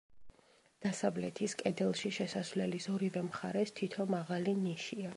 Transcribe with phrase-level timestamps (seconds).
[0.85, 5.09] დასავლეთის კედელში, შესასვლელის ორივე მხარეს, თითო მაღალი ნიშია.